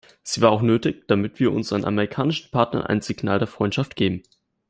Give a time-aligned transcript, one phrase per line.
[0.23, 4.23] Sie war auch nötig, damit wir unseren amerikanischen Partnern ein Signal der Freundschaft geben.